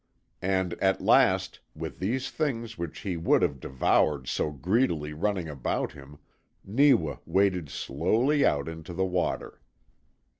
And 0.41 0.73
at 0.81 0.99
last, 0.99 1.59
with 1.75 1.99
these 1.99 2.31
things 2.31 2.75
which 2.75 3.01
he 3.01 3.17
would 3.17 3.43
have 3.43 3.59
devoured 3.59 4.27
so 4.27 4.49
greedily 4.49 5.13
running 5.13 5.47
about 5.47 5.91
him, 5.91 6.17
Neewa 6.65 7.17
waded 7.27 7.69
slowly 7.69 8.43
out 8.43 8.67
into 8.67 8.93
the 8.95 9.05
water. 9.05 9.61